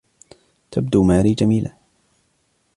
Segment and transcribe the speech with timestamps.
[0.71, 1.71] تبدو ماري جميلة.